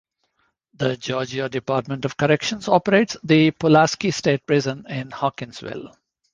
The 0.73 0.97
Georgia 0.97 1.47
Department 1.47 2.05
of 2.05 2.17
Corrections 2.17 2.67
operates 2.67 3.17
the 3.23 3.51
Pulaski 3.51 4.09
State 4.09 4.47
Prison 4.47 4.83
in 4.89 5.11
Hawkinsville. 5.11 5.93